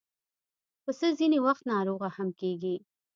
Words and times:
پسه 0.83 1.07
ځینې 1.19 1.37
وخت 1.45 1.63
ناروغه 1.71 2.09
هم 2.15 2.29
کېږي. 2.41 2.75